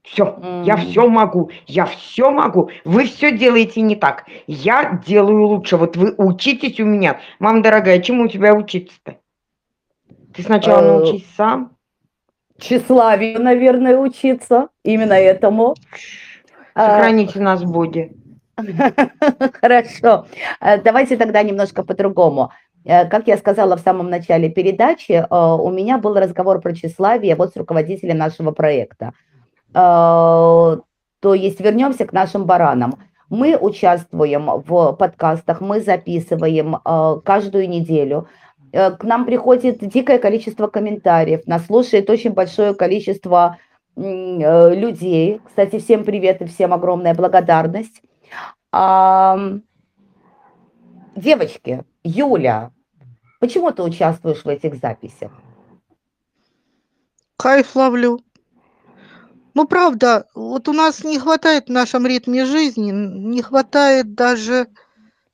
[0.04, 0.86] Все, я Мгм.
[0.88, 2.72] все могу, я все могу.
[2.86, 4.26] Вы все делаете не так.
[4.48, 5.78] Я делаю лучше.
[5.78, 7.22] Вот вы учитесь у меня.
[7.40, 9.18] Мама дорогая, чему у тебя учиться-то?
[10.34, 11.72] Ты сначала Э, научись сам.
[12.60, 14.70] Тщеславию, наверное, учиться.
[14.84, 15.76] Именно этому.
[16.74, 18.12] А, Сохраните нас, Боги.
[19.62, 20.26] Хорошо.
[20.60, 22.52] Э, Давайте тогда немножко по-другому.
[22.86, 27.36] Э, Как я сказала в самом начале передачи, э, у меня был разговор про тщеславие
[27.36, 29.13] вот с руководителем нашего проекта.
[29.74, 32.95] То есть вернемся к нашим баранам.
[33.30, 36.80] Мы участвуем в подкастах, мы записываем
[37.24, 38.28] каждую неделю.
[38.74, 43.60] К нам приходит дикое количество комментариев, нас слушает очень большое количество
[43.95, 45.39] людей.
[45.45, 48.02] Кстати, всем привет и всем огромная благодарность.
[48.72, 49.63] Ам,
[51.15, 52.72] Девочки, Юля,
[53.39, 55.32] почему ты участвуешь в этих записях?
[57.38, 58.22] Кайф ловлю.
[59.54, 64.67] Ну, правда, вот у нас не хватает в нашем ритме жизни, не хватает даже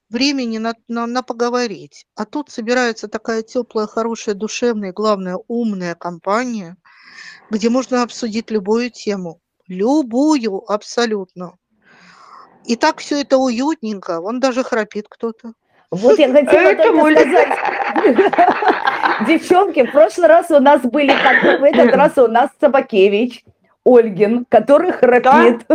[0.10, 2.08] времени на, на, на поговорить.
[2.16, 6.76] А тут собирается такая теплая, хорошая, душевная, главное, умная компания,
[7.52, 9.42] где можно обсудить любую тему.
[9.68, 11.58] Любую абсолютно.
[12.68, 14.20] И так все это уютненько.
[14.22, 15.54] Вон даже храпит кто-то.
[15.90, 17.20] Вот я хотела Это только Оля.
[17.22, 17.48] сказать.
[19.28, 23.46] Девчонки, в прошлый раз у нас были, как в этот раз у нас Собакевич,
[23.86, 25.66] Ольгин, который храпит.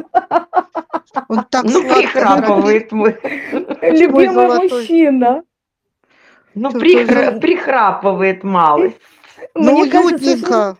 [1.28, 3.16] Он так Ну, прихрапывает мой.
[3.80, 5.42] Любимый мужчина.
[6.54, 8.96] Ну, прихра- прихрапывает малый.
[9.54, 10.76] Ну, Мне кажется, что- уютненько.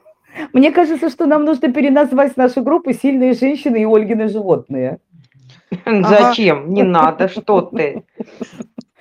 [0.52, 4.98] Мне кажется, что нам нужно переназвать нашу группу «Сильные женщины и Ольгины животные».
[5.86, 6.72] Зачем?
[6.72, 8.04] Не надо, что ты.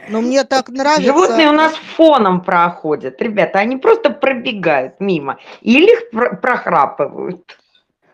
[0.10, 1.04] Но мне так нравится.
[1.04, 7.58] Животные у нас фоном проходят, ребята, они просто пробегают мимо или их про- прохрапывают.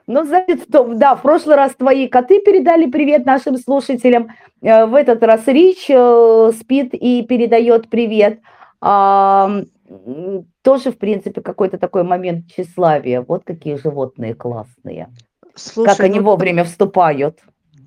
[0.06, 0.26] Ну,
[0.72, 4.30] том- да, в прошлый раз твои коты передали привет нашим слушателям.
[4.62, 8.40] Э, В этот раз Рич э, спит и передает привет.
[8.80, 9.64] А,
[10.62, 13.22] Тоже, в принципе, какой-то такой момент тщеславия.
[13.22, 15.08] Вот какие животные классные.
[15.56, 17.40] Слушай, Как они ну, вовремя вступают.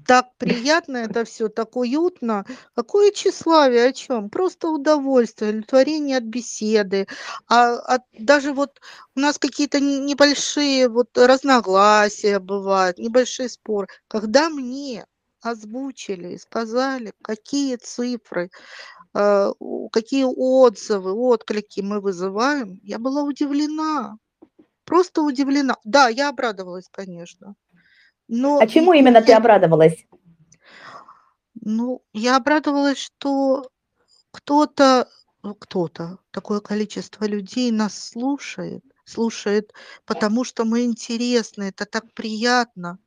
[0.07, 2.45] Так приятно это все, так уютно.
[2.75, 4.31] Какое тщеславие, о чем?
[4.31, 7.07] Просто удовольствие, удовлетворение от беседы.
[7.49, 8.81] А, от- даже вот
[9.17, 13.89] у нас какие-то небольшие вот разногласия бывают, небольшие споры.
[14.09, 15.07] Когда мне
[15.43, 18.51] озвучили и сказали, какие цифры,
[19.15, 19.53] э,
[19.93, 24.17] какие отзывы, отклики мы вызываем, я была удивлена.
[24.85, 25.77] Просто удивлена.
[25.85, 27.55] Да, я обрадовалась, конечно.
[28.33, 30.07] Но А чему и- именно ты обрадовалась?
[31.61, 33.69] Ну, я обрадовалась, что
[34.31, 35.09] кто-то,
[35.43, 39.75] ну, кто-то, такое количество людей нас слушает, слушает,
[40.07, 42.99] потому что мы интересны, это так приятно.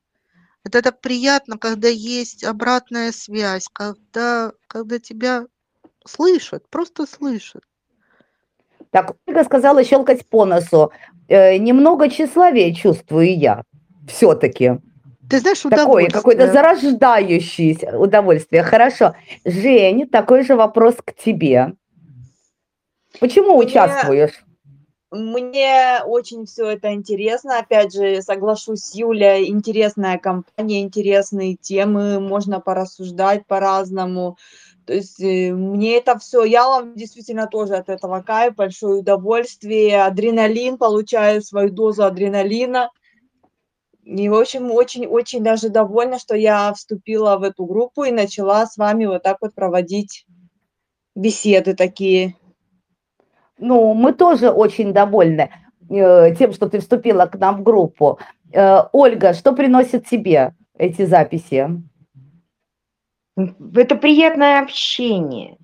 [0.66, 5.46] Это так приятно, когда есть обратная связь, когда, когда тебя
[6.06, 7.64] слышат, просто слышат.
[8.92, 10.92] Так, Ольга сказала щелкать по носу.
[11.30, 13.64] Э, немного тщеславия чувствую я.
[14.08, 14.80] Все-таки.
[15.30, 16.52] Ты знаешь, Такое какое-то удовольствие.
[16.52, 18.64] зарождающееся удовольствие.
[18.64, 19.16] Хорошо.
[19.46, 21.74] Жень, такой же вопрос к тебе.
[23.20, 24.44] Почему Мне- участвуешь?
[25.12, 27.60] Мне очень все это интересно.
[27.60, 34.38] Опять же, соглашусь с Юлей, интересная компания, интересные темы, можно порассуждать по-разному.
[34.86, 40.04] То есть э, мне это все, я ловлю действительно тоже от этого кайф, большое удовольствие,
[40.04, 42.90] адреналин, получаю свою дозу адреналина.
[44.06, 48.78] И, в общем, очень-очень даже довольна, что я вступила в эту группу и начала с
[48.78, 50.26] вами вот так вот проводить
[51.16, 52.36] беседы такие.
[53.58, 55.52] Ну, мы тоже очень довольны
[55.90, 58.20] э, тем, что ты вступила к нам в группу.
[58.52, 61.70] Э, Ольга, что приносит тебе эти записи?
[63.38, 65.58] Это приятное общение.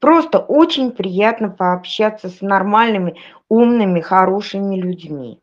[0.00, 3.16] Просто очень приятно пообщаться с нормальными,
[3.48, 5.41] умными, хорошими людьми.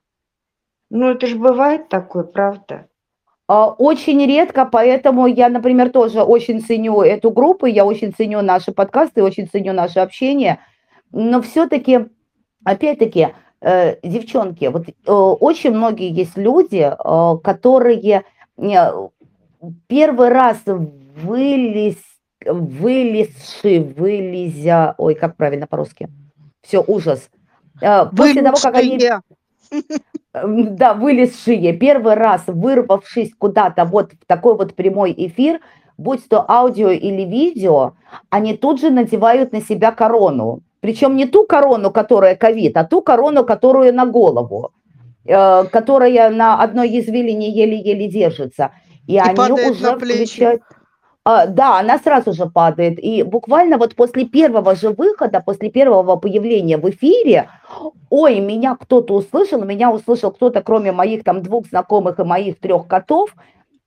[0.90, 2.88] Ну, это же бывает такое, правда?
[3.48, 8.72] А, Очень редко, поэтому я, например, тоже очень ценю эту группу, я очень ценю наши
[8.72, 10.60] подкасты, очень ценю наше общение,
[11.12, 12.06] но все-таки,
[12.64, 13.30] опять-таки,
[13.62, 18.24] э, девчонки, вот э, очень многие есть люди, э, которые
[19.88, 21.98] первый раз вылез,
[22.46, 26.08] вылезши, вылезя, ой, как правильно по-русски?
[26.62, 27.30] Все, ужас.
[28.16, 29.22] После того, как они Вылезшие.
[30.34, 35.60] Да, вылезшие, первый раз вырвавшись куда-то вот в такой вот прямой эфир,
[35.98, 37.94] будь то аудио или видео,
[38.30, 40.62] они тут же надевают на себя корону.
[40.80, 44.72] Причем не ту корону, которая ковид, а ту корону, которую на голову,
[45.26, 48.72] э, которая на одной извилине еле-еле держится.
[49.08, 50.62] И, они падает уже включают...
[51.32, 52.98] А, да, она сразу же падает.
[52.98, 57.50] И буквально вот после первого же выхода, после первого появления в эфире,
[58.10, 62.88] ой, меня кто-то услышал, меня услышал кто-то, кроме моих там двух знакомых и моих трех
[62.88, 63.36] котов,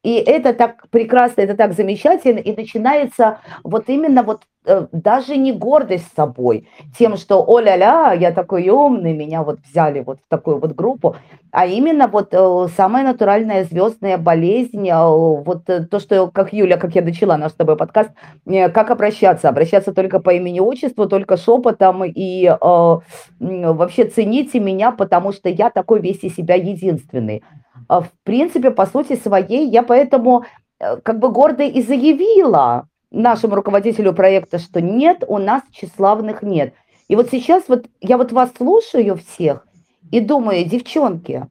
[0.03, 5.53] и это так прекрасно, это так замечательно, и начинается вот именно вот э, даже не
[5.53, 10.73] гордость собой, тем, что о-ля-ля, я такой умный, меня вот взяли вот в такую вот
[10.73, 11.15] группу,
[11.53, 16.97] а именно вот э, самая натуральная звездная болезнь, э, вот то, что, как Юля, как
[16.97, 18.11] я начала наш с тобой подкаст,
[18.45, 22.97] как обращаться, обращаться только по имени-отчеству, только шепотом, и э,
[23.39, 27.45] вообще цените меня, потому что я такой весь из себя единственный.
[27.93, 30.47] А, В принципе, по сути своей, я поэтому
[30.81, 36.73] э, как бы гордо и заявила нашему руководителю проекта, что нет, у нас тщеславных нет.
[37.09, 39.67] И вот сейчас вот я вот вас слушаю всех
[40.11, 41.47] и думаю, девчонки,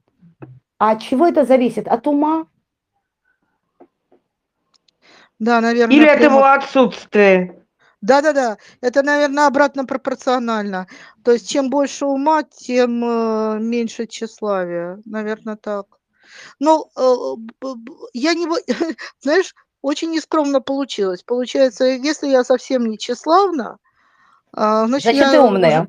[0.79, 1.87] а от чего это зависит?
[1.87, 2.47] От ума?
[5.37, 7.55] Да, наверное, Или от прямо его отсутствия.
[8.01, 10.87] Да-да-да, это, наверное, обратно пропорционально.
[11.23, 14.99] То есть чем больше ума, тем э, меньше тщеславия.
[15.05, 16.00] Наверное, так.
[16.59, 17.67] Ну, э,
[18.13, 18.47] я не...
[19.21, 21.23] Знаешь, очень нескромно получилось.
[21.23, 23.77] Получается, если я совсем не тщеславна,
[24.53, 25.81] а, значит, Значит, ты я умная.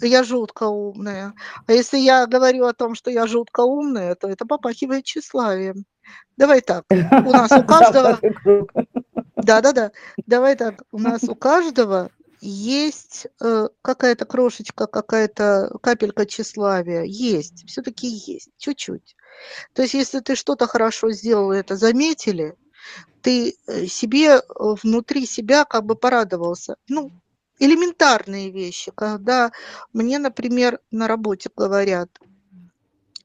[0.00, 1.34] жу- Я жутко умная.
[1.66, 5.84] А если я говорю о том, что я жутко умная, то это попахивает тщеславием.
[6.36, 6.84] Давай так.
[6.90, 8.18] У нас у каждого...
[9.36, 9.92] Да-да-да.
[10.26, 10.82] Давай так.
[10.92, 17.02] У нас у каждого есть э, какая-то крошечка, какая-то капелька тщеславия.
[17.02, 17.66] Есть.
[17.68, 18.50] Все-таки есть.
[18.58, 19.16] Чуть-чуть.
[19.72, 22.54] То есть, если ты что-то хорошо сделал, это заметили,
[23.22, 24.40] ты э, себе э,
[24.82, 26.76] внутри себя как бы порадовался.
[26.88, 27.10] Ну,
[27.58, 29.52] элементарные вещи, когда
[29.92, 32.10] мне, например, на работе говорят,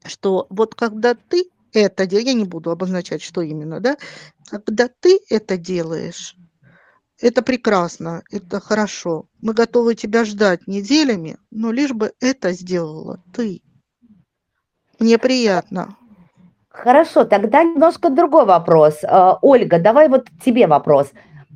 [0.04, 3.96] что вот когда ты это делаешь, я не буду обозначать, что именно, да,
[4.48, 6.36] когда ты это делаешь,
[7.18, 9.28] это прекрасно, это хорошо.
[9.40, 13.62] Мы готовы тебя ждать неделями, но лишь бы это сделала ты.
[14.98, 15.96] Мне приятно.
[16.72, 19.00] Хорошо, тогда немножко другой вопрос.
[19.04, 21.12] Э, Ольга, давай вот тебе вопрос.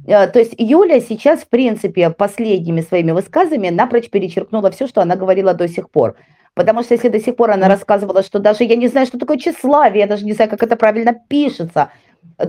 [0.07, 5.17] Э, то есть Юля сейчас, в принципе, последними своими высказами напрочь перечеркнула все, что она
[5.17, 6.17] говорила до сих пор.
[6.55, 9.39] Потому что если до сих пор она рассказывала, что даже я не знаю, что такое
[9.39, 11.91] тщеславие, я даже не знаю, как это правильно пишется,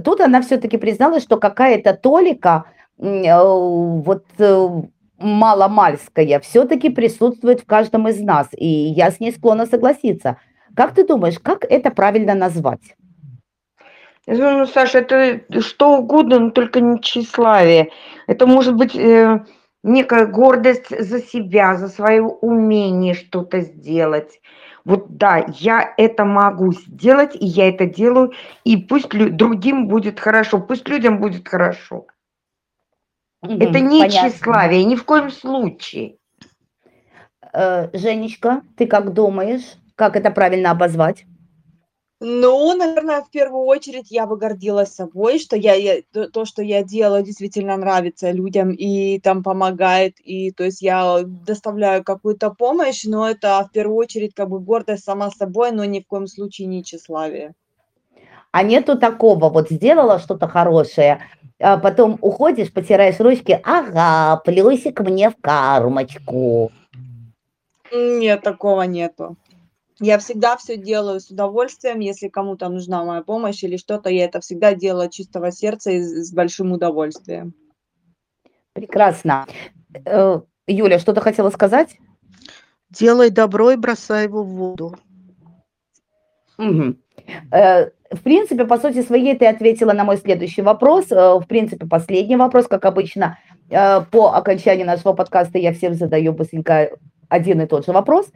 [0.04, 2.66] тут она все-таки призналась, что какая-то толика,
[3.00, 4.26] э, вот
[5.20, 8.50] маломальская, все-таки присутствует в каждом из нас.
[8.52, 10.38] И я с ней склонна согласиться.
[10.78, 12.96] Как ты думаешь, как это правильно назвать?
[14.28, 17.90] Ну, Саша, это что угодно, но только не тщеславие.
[18.28, 19.44] Это может быть э,
[19.82, 24.40] некая гордость за себя, за свое умение что-то сделать.
[24.86, 30.60] Вот да, я это могу сделать, и я это делаю, и пусть другим будет хорошо,
[30.60, 32.06] пусть людям будет хорошо.
[33.42, 34.30] Мгм, это не понятно.
[34.30, 36.18] тщеславие, ни в коем случае.
[37.52, 41.26] Э, Женечка, ты как думаешь, как это правильно обозвать?
[42.20, 46.64] Ну, наверное, в первую очередь я бы гордилась собой, что я, я то, то, что
[46.64, 53.04] я делаю, действительно нравится людям и там помогает, и то есть я доставляю какую-то помощь,
[53.04, 56.68] но это в первую очередь как бы гордость сама собой, но ни в коем случае
[56.68, 57.54] не тщеславие.
[58.52, 61.22] А нету такого, вот сделала что-то хорошее,
[61.60, 66.72] а потом уходишь, потираешь ручки, ага, плюсик мне в кармочку.
[67.92, 69.38] Нет, такого нету.
[70.00, 72.00] Я всегда все делаю с удовольствием.
[72.00, 76.02] Если кому-то нужна моя помощь или что-то, я это всегда делаю от чистого сердца и
[76.02, 77.54] с большим удовольствием.
[78.74, 79.48] Прекрасно.
[80.06, 81.98] Э, Юля, что-то хотела сказать?
[82.92, 84.96] Делай добро и бросай его в воду.
[87.52, 91.12] Э, В принципе, по сути своей ты ответила на мой следующий вопрос.
[91.12, 96.92] Э, В принципе, последний вопрос, как обычно, по окончании нашего подкаста я всем задаю быстренько
[97.28, 98.32] один и тот же вопрос.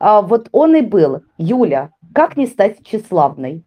[0.00, 1.22] А Вот он и был.
[1.36, 3.64] Юля, как не стать тщеславной?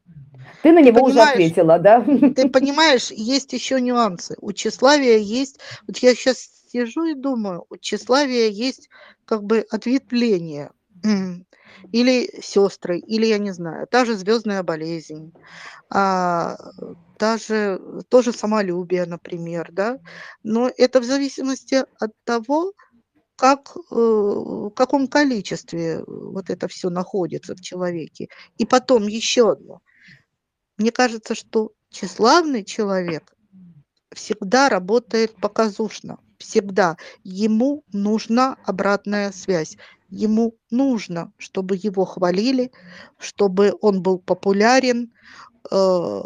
[0.63, 2.02] Ты на него уже понимаешь, ответила, да?
[2.36, 4.36] Ты понимаешь, есть еще нюансы.
[4.41, 5.60] У тщеславия есть...
[5.88, 8.89] Вот я сейчас сижу и думаю, у тщеславия есть
[9.26, 10.72] как бы ответвление.
[11.91, 15.34] Или сестры, или я не знаю, та же звездная болезнь,
[15.89, 16.56] а,
[17.17, 20.00] та же, тоже самолюбие, например, да.
[20.43, 22.72] Но это в зависимости от того,
[23.36, 28.30] как, э, в каком количестве э, вот это все находится в человеке.
[28.58, 29.82] И потом еще одно.
[30.78, 33.34] Мне кажется, что тщеславный человек
[34.13, 36.19] всегда работает показушно.
[36.38, 36.98] Всегда.
[37.24, 39.78] Ему нужна обратная связь.
[40.10, 42.72] Ему нужно, чтобы его хвалили,
[43.17, 45.12] чтобы он был популярен,
[45.72, 46.22] э,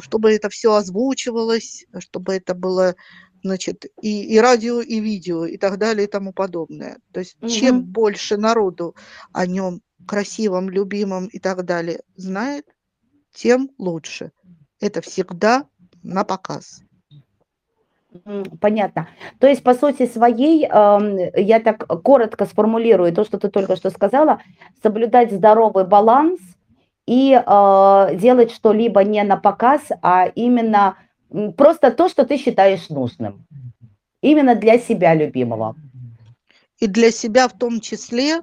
[0.00, 2.96] чтобы это все озвучивалось, чтобы это было,
[3.44, 6.98] значит, и, и радио, и видео, и так далее, и тому подобное.
[7.12, 7.84] То есть чем Мгм.
[7.84, 8.96] больше народу
[9.32, 12.66] о нем красивом, любимом и так далее знает,
[13.32, 14.32] тем лучше.
[14.80, 15.66] Это всегда
[16.02, 16.82] на показ.
[18.60, 19.08] Понятно.
[19.40, 23.90] То есть, по сути своей, ам, я так коротко сформулирую то, что ты только что
[23.90, 24.40] сказала,
[24.82, 26.40] соблюдать здоровый баланс
[27.06, 30.96] и а, делать что-либо не на показ, а именно
[31.56, 33.46] просто то, что ты считаешь нужным.
[34.22, 35.76] Именно для себя любимого.
[36.80, 38.42] И для себя в том числе,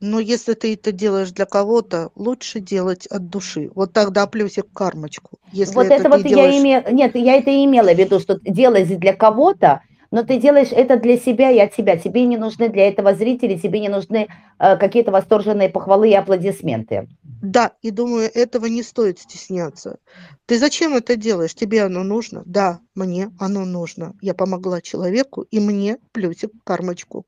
[0.00, 3.70] но если ты это делаешь для кого-то, лучше делать от души.
[3.74, 5.38] Вот тогда плюсик кармочку.
[5.52, 6.54] Если Вот это это вот я делаешь...
[6.60, 10.72] имею, нет, я это и имела в виду, что делаешь для кого-то, но ты делаешь
[10.72, 11.96] это для себя и от себя.
[11.96, 17.08] Тебе не нужны для этого зрители, тебе не нужны э, какие-то восторженные похвалы и аплодисменты.
[17.42, 19.98] Да, и думаю, этого не стоит стесняться.
[20.46, 21.54] Ты зачем это делаешь?
[21.54, 22.42] Тебе оно нужно?
[22.46, 24.14] Да, мне оно нужно.
[24.20, 27.26] Я помогла человеку, и мне плюсик кармочку.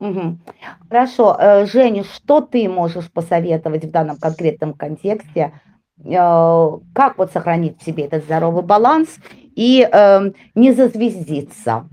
[0.00, 0.40] Мгм.
[0.88, 1.36] Хорошо.
[1.38, 5.52] Э, Женя, что ты можешь посоветовать в данном конкретном контексте?
[6.04, 9.08] Э, Как вот сохранить в себе этот здоровый баланс
[9.56, 11.88] и эм, не зазвездиться?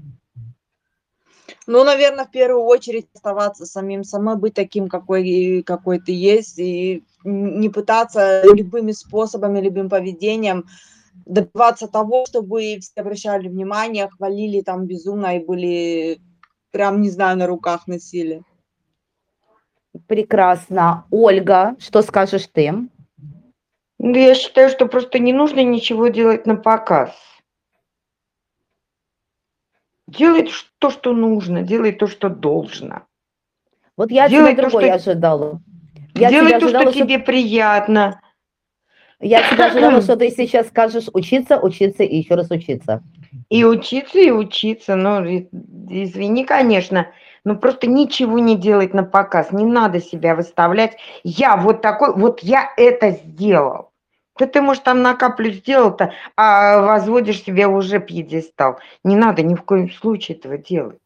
[1.68, 7.04] Ну, наверное, в первую очередь оставаться самим собой, быть таким, какой, какой ты есть, и
[7.24, 10.66] не пытаться любыми способами, любым поведением
[11.26, 16.20] добиваться того, чтобы все обращали внимание, хвалили там безумно и были
[16.72, 18.44] прям, не знаю, на руках носили.
[20.08, 21.06] Прекрасно.
[21.12, 22.88] Ольга, что скажешь ты?
[24.04, 27.16] Ну, я считаю, что просто не нужно ничего делать на показ.
[30.08, 33.04] Делай ш- то, что нужно, делай то, что должно.
[33.96, 35.62] Вот я Делай тебя то, другое что- ожидала.
[36.16, 38.20] Я делай то, ожидала, что что- тебе приятно.
[39.20, 43.04] Я тебя ожидала, что ты сейчас скажешь учиться, учиться и еще раз учиться.
[43.50, 44.96] И учиться, и учиться.
[44.96, 45.24] Ну,
[45.92, 47.12] извини, конечно,
[47.44, 49.52] но просто ничего не делать на показ.
[49.52, 50.98] Не надо себя выставлять.
[51.24, 53.91] Я вот такой, вот я это сделал.
[54.42, 58.80] Да ты, может, там на каплю сделал-то, а возводишь себе уже пьедестал.
[59.04, 60.98] Не надо ни в коем случае этого делать.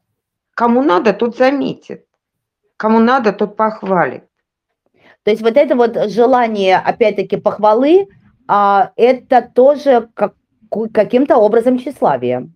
[0.54, 2.06] Кому надо, тот заметит.
[2.78, 4.24] Кому надо, тот похвалит.
[5.24, 8.08] То есть вот это вот желание, опять-таки, похвалы,
[8.48, 10.36] а, это тоже как,
[10.94, 12.52] каким-то образом тщеславие.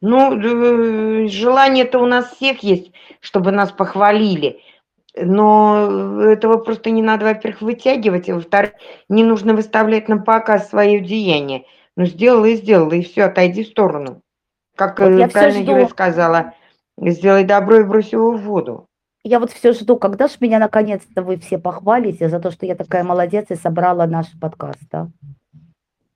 [0.00, 4.60] Ну, э, желание-то у нас всех есть, чтобы нас похвалили.
[5.14, 8.72] Но этого просто не надо, во-первых, вытягивать, а во-вторых,
[9.08, 11.64] не нужно выставлять на показ свое деяние.
[11.96, 14.22] Ну, сделала и сделала, и все, отойди в сторону.
[14.74, 15.70] Как Вот э, я правильно.
[15.70, 16.54] Юля сказала,
[16.96, 18.88] сделай добро и брось его в воду.
[19.24, 22.74] Я вот все жду, когда же меня наконец-то вы все похвалите за то, что я
[22.74, 25.08] такая молодец и собрала наш подкаст, да?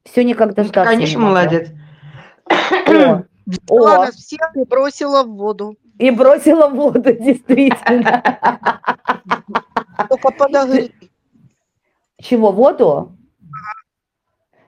[0.05, 0.87] Все никогда Ну, ждать.
[0.87, 1.69] конечно, молодец.
[2.49, 3.23] О,
[3.69, 5.77] о, нас всех и бросила в воду.
[5.99, 8.23] И бросила в воду, действительно.
[10.09, 10.93] Только подогреть.
[12.21, 13.13] Чего, воду?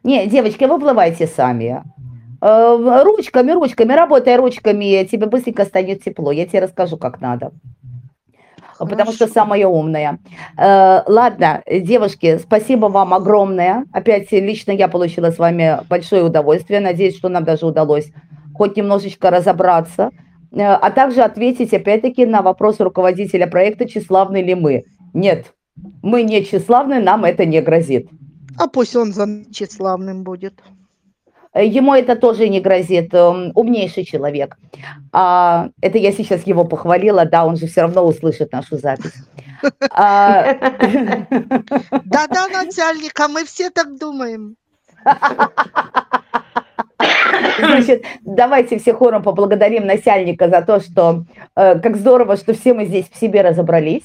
[0.02, 1.82] Не, девочки, выплывайте сами.
[2.40, 6.30] Э, Ручками, ручками, работай ручками, тебе быстренько станет тепло.
[6.32, 7.52] Я тебе расскажу, как надо.
[8.78, 9.34] Потому что Хорошо.
[9.34, 10.18] самая умная.
[10.56, 13.84] Э, Ладно, девушки, спасибо вам огромное.
[13.92, 16.80] Опять лично я получила с вами большое удовольствие.
[16.80, 18.12] Надеюсь, что нам даже удалось
[18.54, 20.10] хоть немножечко разобраться.
[20.52, 24.84] Э, А также ответить, опять-таки, на вопрос руководителя проекта, тщеславны ли мы.
[25.14, 25.54] Нет,
[26.02, 28.08] мы не тщеславны, нам это не грозит.
[28.58, 30.60] А пусть он за тщеславным будет.
[31.52, 33.14] Э, Ему это тоже не грозит.
[33.14, 34.56] Он умнейший человек.
[35.12, 39.14] А, это я сейчас его похвалила, да, он же все равно услышит нашу запись.
[39.90, 40.54] А,
[42.04, 44.56] Да-да, начальника, мы все так думаем.
[47.58, 51.24] Значит, давайте все хором поблагодарим начальника за то, что
[51.56, 54.04] э, как здорово, что все мы здесь в себе разобрались.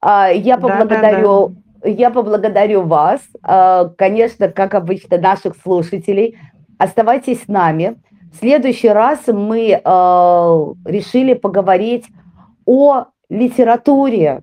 [0.00, 6.36] А, Я поблагодарю, я поблагодарю вас, а, конечно, как обычно, наших слушателей.
[6.78, 7.96] Оставайтесь с нами.
[8.32, 12.06] В следующий раз мы э, решили поговорить
[12.66, 14.42] о литературе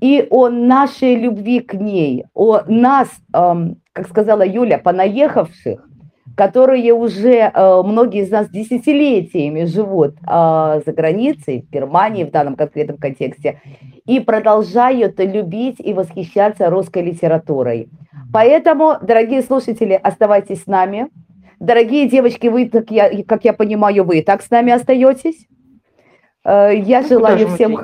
[0.00, 5.88] и о нашей любви к ней, о нас, эм, как сказала Юля, понаехавших,
[6.36, 12.56] которые уже э, многие из нас десятилетиями живут э, за границей, в Германии в данном
[12.56, 13.60] конкретном контексте,
[14.06, 17.88] и продолжают любить и восхищаться русской литературой.
[18.32, 21.08] Поэтому, дорогие слушатели, оставайтесь с нами.
[21.60, 25.46] Дорогие девочки, вы, так я, как я понимаю, вы так с нами остаетесь.
[26.44, 27.78] Э, Я Ну, желаю всем...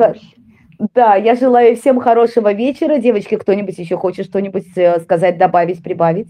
[0.94, 2.98] Да, я желаю всем хорошего вечера.
[2.98, 4.66] Девочки, кто-нибудь еще хочет что-нибудь
[5.02, 6.28] сказать, добавить, прибавить?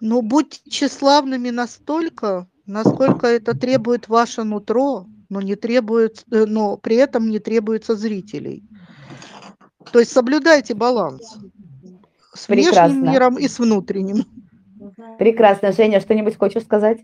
[0.00, 6.96] Ну, будьте тщеславными настолько, насколько это требует ваше нутро, но, не требует, э, но при
[6.96, 8.64] этом не требуется зрителей.
[9.92, 11.38] То есть соблюдайте баланс
[12.34, 13.10] с внешним Прекрасно.
[13.10, 14.24] миром и с внутренним.
[15.18, 15.72] Прекрасно.
[15.72, 17.00] Женя, что-нибудь хочешь сказать?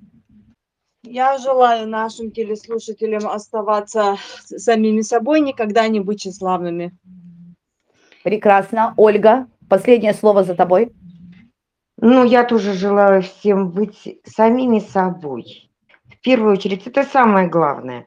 [1.02, 6.96] Я желаю нашим телеслушателям оставаться самими собой, никогда не быть тщеславными.
[8.24, 8.94] Прекрасно.
[8.96, 10.92] Ольга, последнее слово за тобой.
[11.98, 15.70] Ну, я тоже желаю всем быть самими собой.
[16.08, 18.06] В первую очередь, это самое главное.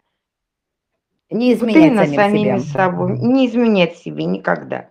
[1.31, 2.71] Не Вот изменять именно самим самими себе.
[2.71, 3.19] собой.
[3.19, 4.89] Не изменять себе никогда.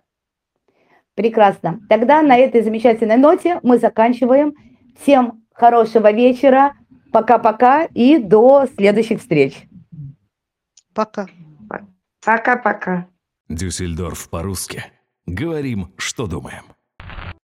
[1.15, 1.79] Прекрасно.
[1.89, 4.53] Тогда на этой замечательной ноте мы заканчиваем.
[5.01, 6.75] Всем хорошего вечера.
[7.11, 9.67] Пока-пока и до следующих встреч.
[10.93, 11.27] Пока.
[12.23, 13.07] Пока-пока.
[13.47, 14.83] Дюссельдорф по-русски.
[15.25, 16.63] Говорим, что думаем.